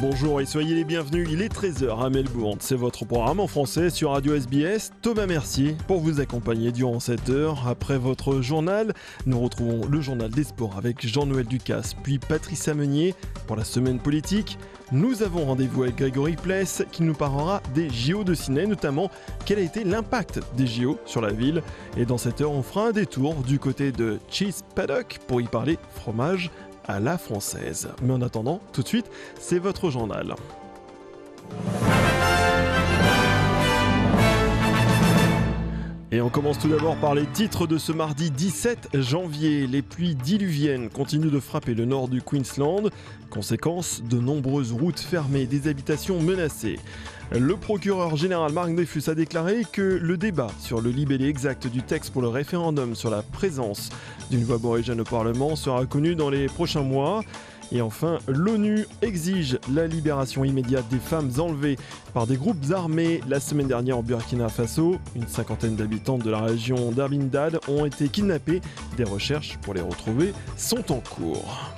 [0.00, 2.58] Bonjour et soyez les bienvenus, il est 13h à Melbourne.
[2.60, 4.92] C'est votre programme en français sur Radio SBS.
[5.02, 7.68] Thomas Mercier pour vous accompagner durant cette heure.
[7.68, 8.92] Après votre journal,
[9.26, 13.14] nous retrouvons le journal des sports avec Jean-Noël Ducasse, puis Patrice Meunier
[13.46, 14.58] pour la semaine politique.
[14.90, 19.10] Nous avons rendez-vous avec Grégory Pless qui nous parlera des JO de Sydney, notamment
[19.44, 21.62] quel a été l'impact des JO sur la ville.
[21.96, 25.44] Et dans cette heure, on fera un détour du côté de Cheese Paddock pour y
[25.44, 26.50] parler fromage
[26.86, 27.88] à la française.
[28.02, 29.06] Mais en attendant, tout de suite,
[29.38, 30.34] c'est votre journal.
[36.14, 39.66] Et on commence tout d'abord par les titres de ce mardi 17 janvier.
[39.66, 42.88] Les pluies diluviennes continuent de frapper le nord du Queensland.
[43.30, 46.78] Conséquence, de nombreuses routes fermées, des habitations menacées.
[47.32, 51.82] Le procureur général Mark Dreyfus a déclaré que le débat sur le libellé exact du
[51.82, 53.90] texte pour le référendum sur la présence
[54.30, 57.22] d'une voix aborigène au Parlement sera connu dans les prochains mois.
[57.72, 61.76] Et enfin, l'ONU exige la libération immédiate des femmes enlevées
[62.12, 63.20] par des groupes armés.
[63.26, 68.08] La semaine dernière en Burkina Faso, une cinquantaine d'habitants de la région d'Arbindad ont été
[68.08, 68.60] kidnappés.
[68.96, 71.72] Des recherches pour les retrouver sont en cours.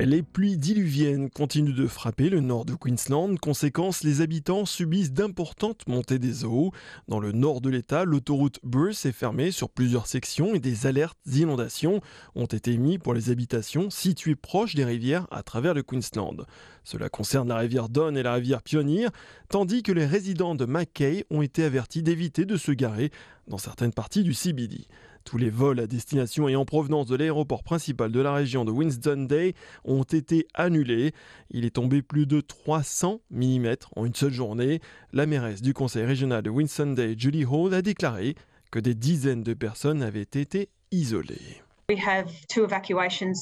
[0.00, 3.36] Les pluies diluviennes continuent de frapper le nord de Queensland.
[3.40, 6.70] Conséquence, les habitants subissent d'importantes montées des eaux.
[7.08, 11.18] Dans le nord de l'État, l'autoroute Bruce est fermée sur plusieurs sections et des alertes
[11.26, 12.00] d'inondation
[12.36, 16.46] ont été émises pour les habitations situées proches des rivières à travers le Queensland.
[16.84, 19.08] Cela concerne la rivière Don et la rivière Pioneer,
[19.48, 23.10] tandis que les résidents de Mackay ont été avertis d'éviter de se garer
[23.48, 24.86] dans certaines parties du CBD.
[25.28, 28.70] Tous les vols à destination et en provenance de l'aéroport principal de la région de
[28.70, 29.52] Winston Day
[29.84, 31.12] ont été annulés.
[31.50, 34.80] Il est tombé plus de 300 mm en une seule journée.
[35.12, 38.36] La mairesse du conseil régional de Winston Day, Julie Hall, a déclaré
[38.70, 41.60] que des dizaines de personnes avaient été isolées.
[41.90, 43.34] We have two evacuation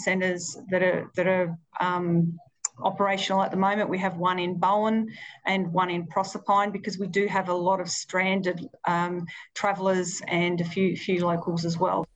[0.82, 2.32] are that are um,
[2.78, 3.88] operational at the moment.
[3.88, 5.08] We have one in Bowen
[5.44, 10.60] and one in Proserpine because we do have a lot of stranded um, travellers and
[10.60, 12.06] a few few locals as well.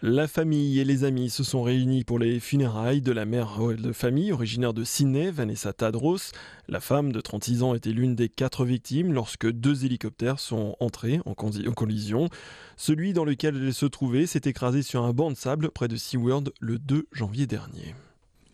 [0.00, 3.92] La famille et les amis se sont réunis pour les funérailles de la mère de
[3.92, 6.30] famille originaire de Sydney, Vanessa Tadros.
[6.68, 11.18] La femme de 36 ans était l'une des quatre victimes lorsque deux hélicoptères sont entrés
[11.24, 12.28] en, collision.
[12.76, 15.96] Celui dans lequel elle se trouvait s'est écrasé sur un banc de sable près de
[15.96, 17.96] SeaWorld le 2 janvier dernier.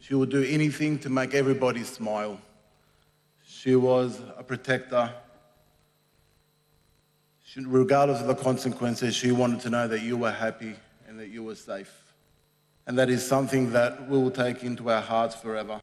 [0.06, 2.38] She would do anything to make everybody smile.
[3.42, 5.10] She was a protector.
[7.42, 10.74] She, regardless of the consequences, she wanted to know that you were happy
[11.08, 11.90] and that you were safe.
[12.86, 15.80] And that is something that we will take into our hearts forever.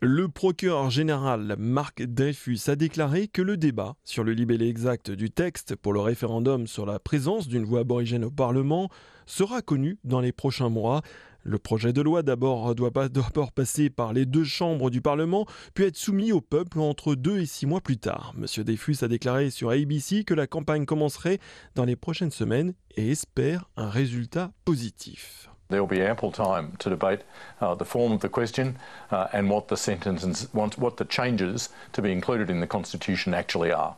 [0.00, 5.30] Le procureur général Marc Dreyfus a déclaré que le débat sur le libellé exact du
[5.30, 8.88] texte pour le référendum sur la présence d'une voix aborigène au Parlement
[9.26, 11.02] sera connu dans les prochains mois.
[11.48, 15.84] Le projet de loi d'abord doit d'abord passer par les deux chambres du Parlement, puis
[15.84, 18.32] être soumis au peuple entre deux et six mois plus tard.
[18.36, 21.38] Monsieur Dreyfus a déclaré sur ABC que la campagne commencerait
[21.76, 25.48] dans les prochaines semaines et espère un résultat positif.
[25.68, 27.24] There will be ample time to debate
[27.60, 28.74] uh, the form of the question
[29.12, 33.70] uh, and what the sentences, what the changes to be included in the Constitution actually
[33.70, 33.94] are.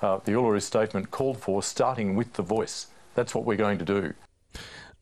[0.00, 2.86] Uh, the Uluru Statement called for starting with the voice.
[3.16, 4.14] That's what we're going to do.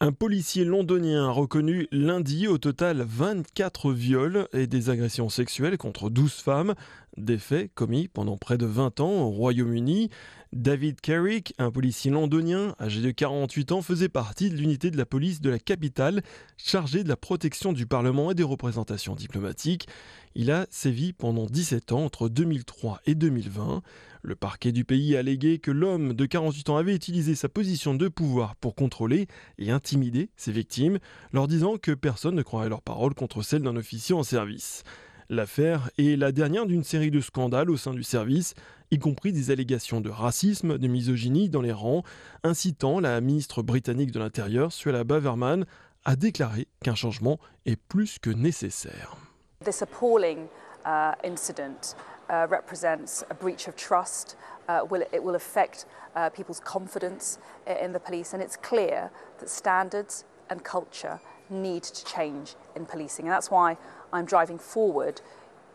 [0.05, 6.11] Un policier londonien a reconnu lundi au total 24 viols et des agressions sexuelles contre
[6.11, 6.75] 12 femmes,
[7.17, 10.11] des faits commis pendant près de 20 ans au Royaume-Uni.
[10.53, 15.07] David Carrick, un policier londonien âgé de 48 ans, faisait partie de l'unité de la
[15.07, 16.23] police de la capitale
[16.57, 19.87] chargée de la protection du Parlement et des représentations diplomatiques.
[20.35, 23.83] Il a sévi pendant 17 ans entre 2003 et 2020.
[24.23, 27.95] Le parquet du pays a allégué que l'homme de 48 ans avait utilisé sa position
[27.95, 29.27] de pouvoir pour contrôler
[29.59, 30.99] et intimider ses victimes,
[31.33, 34.85] leur disant que personne ne croirait leurs paroles contre celles d'un officier en service.
[35.29, 38.55] L'affaire est la dernière d'une série de scandales au sein du service,
[38.91, 42.05] y compris des allégations de racisme, de misogynie dans les rangs,
[42.43, 45.67] incitant la ministre britannique de l'Intérieur, Suella Baverman,
[46.05, 49.32] a déclaré qu'un changement est plus que nécessaire.
[49.65, 50.49] This appalling
[50.85, 51.95] uh, incident
[52.29, 54.37] uh, represents a breach of trust.
[54.69, 55.87] Uh, will, it will affect
[56.17, 62.05] uh, people's confidence in the police, and it's clear that standards and culture need to
[62.05, 63.27] change in policing.
[63.27, 63.77] And that's why
[64.13, 65.21] I'm driving forward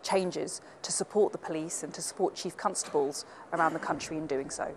[0.02, 4.50] changes to support the police and to support chief constables around the country in doing
[4.50, 4.74] so.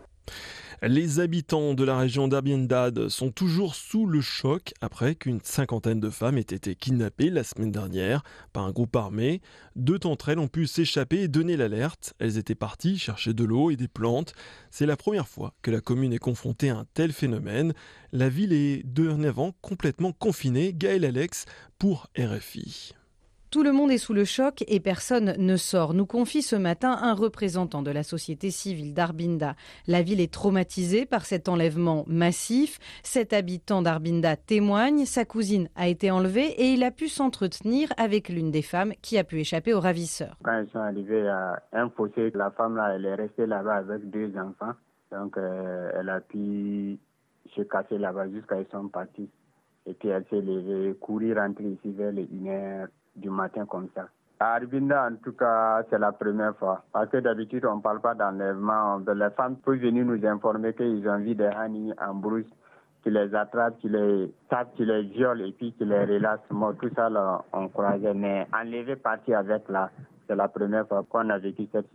[0.83, 6.09] Les habitants de la région d'Arbindad sont toujours sous le choc après qu'une cinquantaine de
[6.09, 9.41] femmes aient été kidnappées la semaine dernière par un groupe armé.
[9.75, 12.15] Deux d'entre elles ont pu s'échapper et donner l'alerte.
[12.17, 14.33] Elles étaient parties chercher de l'eau et des plantes.
[14.71, 17.75] C'est la première fois que la commune est confrontée à un tel phénomène.
[18.11, 20.73] La ville est dorénavant complètement confinée.
[20.73, 21.45] Gaël Alex
[21.77, 22.95] pour RFI.
[23.51, 26.97] Tout le monde est sous le choc et personne ne sort, nous confie ce matin
[27.01, 29.55] un représentant de la société civile d'Arbinda.
[29.87, 32.79] La ville est traumatisée par cet enlèvement massif.
[33.03, 35.03] Sept habitants d'Arbinda témoignent.
[35.03, 39.17] Sa cousine a été enlevée et il a pu s'entretenir avec l'une des femmes qui
[39.17, 40.37] a pu échapper aux ravisseurs.
[40.43, 44.09] Quand ils sont arrivés à un fossé, la femme là, elle est restée là-bas avec
[44.09, 44.75] deux enfants.
[45.11, 46.97] Donc euh, elle a pu
[47.53, 49.29] se casser là-bas jusqu'à qu'ils sont partis.
[49.87, 53.87] Et puis elle s'est levée, courir rentrer ici vers les 1 heure du matin comme
[53.95, 54.07] ça.
[54.39, 56.83] À Arbinda, en tout cas, c'est la première fois.
[56.91, 58.97] Parce que d'habitude, on ne parle pas d'enlèvement.
[59.13, 62.49] Les femmes peuvent venir nous informer qu'ils ont vu des hannis en brousse,
[63.03, 66.49] qui les attrapent, qui les tapent, qui les violent et puis qui les relâchent.
[66.49, 68.15] Moi, tout ça, là, on croisait.
[68.15, 69.91] Mais enlever, partir avec là,
[70.31, 71.87] c'est la première fois qu'on a vécu cette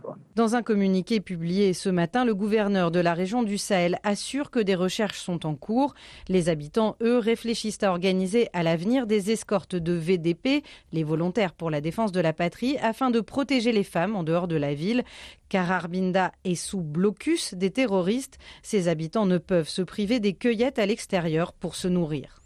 [0.00, 0.16] fois.
[0.34, 4.60] Dans un communiqué publié ce matin, le gouverneur de la région du Sahel assure que
[4.60, 5.92] des recherches sont en cours.
[6.28, 10.62] Les habitants, eux, réfléchissent à organiser à l'avenir des escortes de VDP,
[10.92, 14.48] les volontaires pour la défense de la patrie, afin de protéger les femmes en dehors
[14.48, 15.02] de la ville.
[15.50, 20.78] Car Arbinda est sous blocus des terroristes, ses habitants ne peuvent se priver des cueillettes
[20.78, 22.40] à l'extérieur pour se nourrir.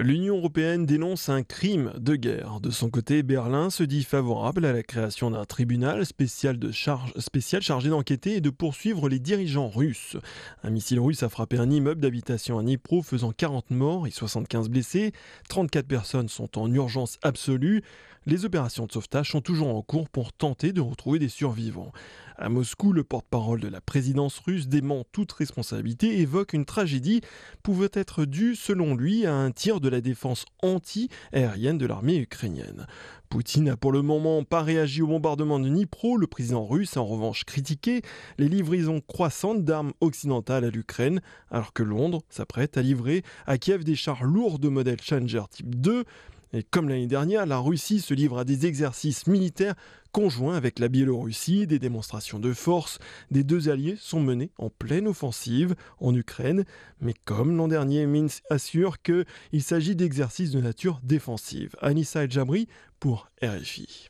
[0.00, 2.60] L'Union européenne dénonce un crime de guerre.
[2.60, 8.36] De son côté, Berlin se dit favorable à la création d'un tribunal spécial, chargé d'enquêter
[8.36, 10.16] et de poursuivre les dirigeants russes.
[10.62, 14.68] Un missile russe a frappé un immeuble d'habitation à Dnipro, faisant 40 morts et 75
[14.68, 15.10] blessés.
[15.48, 17.82] 34 personnes sont en urgence absolue.
[18.28, 21.92] Les opérations de sauvetage sont toujours en cours pour tenter de retrouver des survivants.
[22.36, 27.22] À Moscou, le porte-parole de la présidence russe dément toute responsabilité et évoque une tragédie
[27.62, 32.86] pouvant être due, selon lui, à un tir de la défense anti-aérienne de l'armée ukrainienne.
[33.30, 36.18] Poutine n'a pour le moment pas réagi au bombardement de Dnipro.
[36.18, 38.02] Le président russe a en revanche critiqué
[38.36, 43.84] les livraisons croissantes d'armes occidentales à l'Ukraine, alors que Londres s'apprête à livrer à Kiev
[43.84, 46.04] des chars lourds de modèle Challenger type 2.
[46.52, 49.74] Et comme l'année dernière, la Russie se livre à des exercices militaires
[50.12, 52.98] conjoints avec la Biélorussie, des démonstrations de force
[53.30, 56.64] des deux alliés sont menées en pleine offensive en Ukraine,
[57.00, 61.76] mais comme l'an dernier, Minsk assure qu'il s'agit d'exercices de nature défensive.
[61.82, 62.68] Anissa El Jabri
[62.98, 64.08] pour RFI.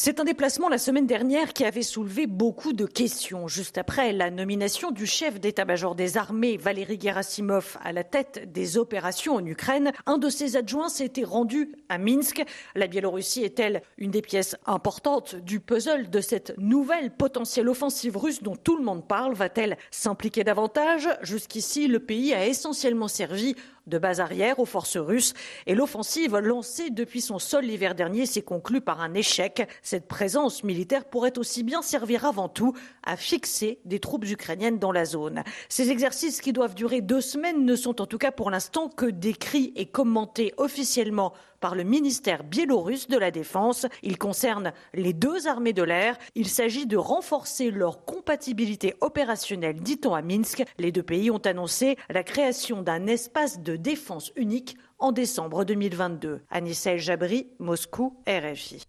[0.00, 3.48] C'est un déplacement la semaine dernière qui avait soulevé beaucoup de questions.
[3.48, 8.78] Juste après la nomination du chef d'état-major des armées, Valéry Gerasimov, à la tête des
[8.78, 12.44] opérations en Ukraine, un de ses adjoints s'était rendu à Minsk.
[12.76, 18.40] La Biélorussie est-elle une des pièces importantes du puzzle de cette nouvelle potentielle offensive russe
[18.40, 19.34] dont tout le monde parle?
[19.34, 21.08] Va-t-elle s'impliquer davantage?
[21.22, 23.56] Jusqu'ici, le pays a essentiellement servi
[23.88, 25.34] de base arrière aux forces russes
[25.66, 29.66] et l'offensive lancée depuis son sol l'hiver dernier s'est conclue par un échec.
[29.82, 34.92] Cette présence militaire pourrait aussi bien servir avant tout à fixer des troupes ukrainiennes dans
[34.92, 35.42] la zone.
[35.68, 39.06] Ces exercices qui doivent durer deux semaines ne sont en tout cas pour l'instant que
[39.06, 43.86] décrits et commentés officiellement par le ministère biélorusse de la Défense.
[44.02, 46.16] Il concerne les deux armées de l'air.
[46.34, 50.64] Il s'agit de renforcer leur compatibilité opérationnelle, dit-on à Minsk.
[50.78, 56.40] Les deux pays ont annoncé la création d'un espace de défense unique en décembre 2022.
[56.50, 58.82] Anissa El Jabri, Moscou, RFI.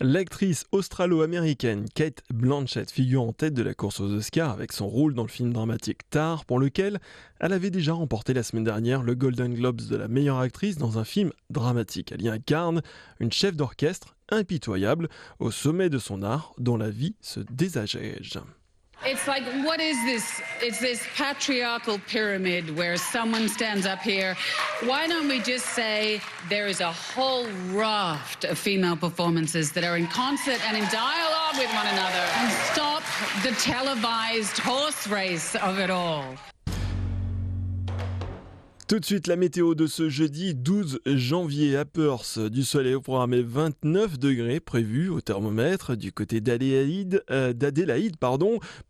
[0.00, 5.14] L'actrice australo-américaine Kate Blanchett figure en tête de la course aux Oscars avec son rôle
[5.14, 6.98] dans le film dramatique Tar, pour lequel
[7.40, 10.98] elle avait déjà remporté la semaine dernière le Golden Globes de la meilleure actrice dans
[10.98, 12.12] un film dramatique.
[12.12, 12.82] Elle y incarne
[13.20, 15.08] une chef d'orchestre impitoyable
[15.38, 18.38] au sommet de son art dont la vie se désagège.
[19.06, 20.42] It's like, what is this?
[20.60, 24.36] It's this patriarchal pyramid where someone stands up here.
[24.82, 29.96] Why don't we just say there is a whole raft of female performances that are
[29.96, 33.04] in concert and in dialogue with one another and stop
[33.44, 36.36] the televised horse race of it all?
[38.88, 42.38] Tout de suite, la météo de ce jeudi 12 janvier à Perth.
[42.38, 45.96] Du soleil au programme 29 degrés prévu au thermomètre.
[45.96, 48.14] Du côté d'Adélaïde, euh, d'Adélaïde,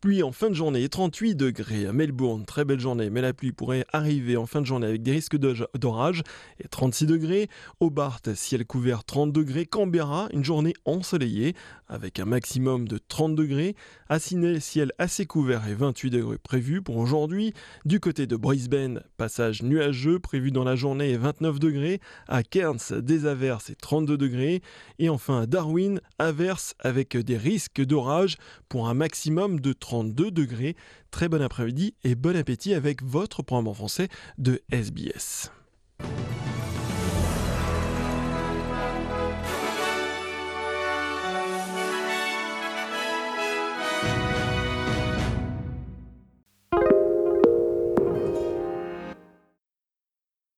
[0.02, 1.86] pluie en fin de journée 38 degrés.
[1.86, 5.02] À Melbourne, très belle journée, mais la pluie pourrait arriver en fin de journée avec
[5.02, 6.22] des risques d'orage
[6.62, 7.48] et 36 degrés.
[7.80, 9.64] Hobart, ciel couvert 30 degrés.
[9.64, 11.54] Canberra, une journée ensoleillée
[11.88, 13.74] avec un maximum de 30 degrés.
[14.10, 17.54] À ciel assez couvert et 28 degrés prévus pour aujourd'hui.
[17.86, 22.00] Du côté de Brisbane, passage nuageux jeu prévu dans la journée est 29 degrés.
[22.28, 24.62] À Cairns, des averses et 32 degrés.
[24.98, 28.36] Et enfin à Darwin, averses avec des risques d'orage
[28.68, 30.76] pour un maximum de 32 degrés.
[31.10, 35.50] Très bon après-midi et bon appétit avec votre programme en français de SBS.